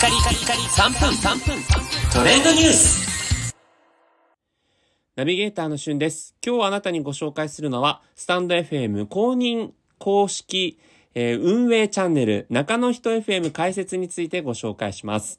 [0.00, 1.62] カリカリカリ3分3分
[2.10, 3.54] トレンドニュース
[5.14, 6.34] ナビゲーターのしゅんです。
[6.42, 10.80] 今日あなたにご紹介するのは、スタンド FM 公認公式、
[11.14, 15.38] えー運営チャンネル中野人 FM 解説についてご紹介します。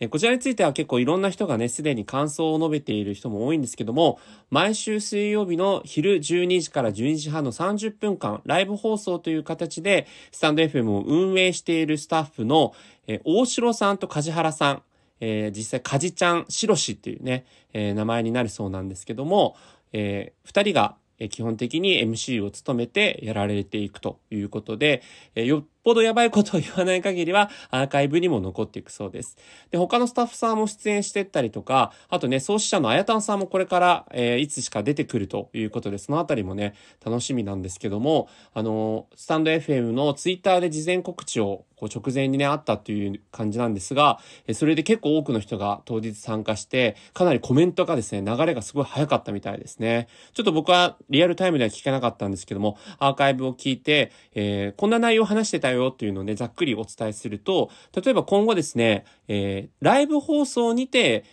[0.00, 4.20] えこちらについては結構いろんな人がね、すでに感想を述べている人も多いんですけども、
[4.50, 12.74] 毎週水曜日の昼12時から12時半の30分間、ライブ放送という形で、スタンド FM を運営しているスタッフの、
[13.06, 14.82] え大城さんと梶原さん、
[15.20, 19.56] えー実際、かじちゃん、しろしっていうね、えー名前になるそうなんですけども、
[19.92, 20.96] えー二人が、
[21.30, 25.02] 基本的に MC を務めてやられていくということで、
[25.34, 29.38] えーよっぽどやばいことを言わない限りはアーカイブにも残っていくそうです。
[29.70, 36.74] で、他のスタッフさんも出演してったりとか、あとね、創始者のあやたんさんもこれから、えーいつしか出てくるということで、そのあたりもね、
[37.04, 50.08] 楽しみなんですけども、あのースタンド FM のツイッターで事前告知をこう直前にね、あったっていう感じなんですが、えーそれで結構多くの人が当日参加して、かなりコメントがですね、流れがすごい早かったみたいですね。
[50.34, 61.24] ちょっと僕はリアルタイムでは聞けなかったんですけども、アーカイブを聞いて、えーこんな内容を話してたよっていうのをね、ざっくりお伝えすると、例えば今後ですね、えーライブ放送にて、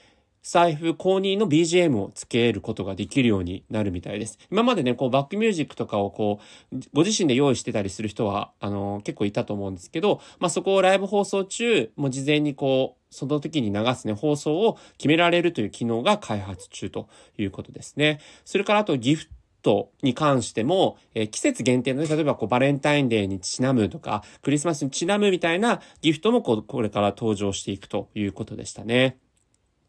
[0.46, 4.38] 財布公認の BGM をつけることができるようになるみたいです。
[4.52, 6.40] 今までね、こうバックミュージックとかをこ
[6.72, 18.20] う、ご自身で用意してたりする人は、あの結構いたと思うんですけど、まあ、そこをライブ放送中、もう事前にこう、その時に流すね、放送を決められるという機能が開発中ということですね。
[18.44, 19.28] それからあとギフ
[19.66, 29.18] トに関しても、えー季節限定のね、例えばこうバレンタインデーにちなむとか、クリスマスにちなむみたいなギフトもこう、これから登場していくということでしたね。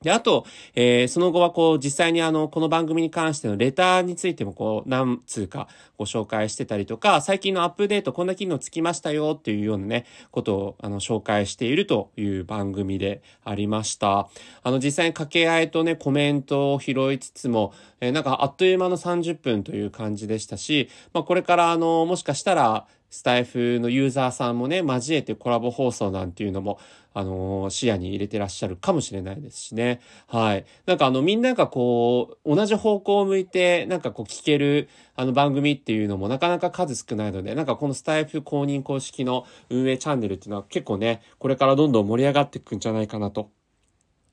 [0.03, 0.45] で、あと、
[0.75, 14.29] えーその後はこう、実際にあの、この番組に関してのレターについてもこう、何通かご紹介してたりとか、最近のアップデート、こんな機能つきましたよっていうようなね、ことを、あの、紹介しているという番組でありました。
[14.63, 26.79] あの、実際に掛け合いとね、コメントを拾いつつも、えーなんかあっという間の30分という感じでしたし、まあ、これからあの、もしかしたら、スタイフのユーザーさんもね、交えてコラボ放送なんていうのも、
[27.15, 30.01] あのー視野に入れてらっしゃるかもしれないですしね。
[30.27, 30.67] はい。
[30.85, 43.51] なんかあの、みんながこう、同じ方向を向いて、なんかこう聞ける、あの番組っていうのもなかなか数少ないので、なんかこのスタエフ公認公式の運営チャンネルっていうのは結構ね、これからどんどん盛り上がっていくんじゃないかなと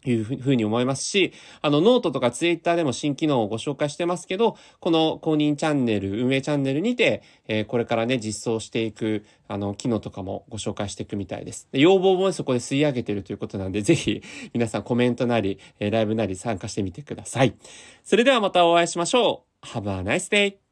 [0.06, 11.68] いうふうに思いますし、あの、ノートとかツイッターでも新機能をご紹介してますけど、この公認チャンネル、運営チャンネルにて、えーこれからね、実装していく、あの、機能とかもご紹介していくみたいです。
[11.72, 14.22] で要望もそこで吸い上げてるということなんで、ぜひ、
[14.54, 17.56] 皆さんコメントなり、えーライブなり参加してみてください。
[18.04, 19.66] それではまたお会いしましょう。
[19.66, 20.63] Have a nice day!